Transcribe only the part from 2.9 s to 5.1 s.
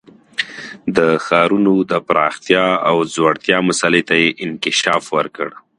ځوړتیا مسئلې ته یې انکشاف